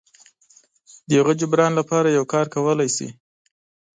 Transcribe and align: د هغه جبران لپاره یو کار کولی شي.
د 1.07 1.09
هغه 1.19 1.33
جبران 1.39 1.71
لپاره 1.79 2.07
یو 2.17 2.25
کار 2.33 2.45
کولی 2.55 2.89
شي. 2.95 3.07